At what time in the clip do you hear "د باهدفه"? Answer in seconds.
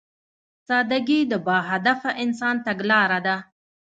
1.31-2.11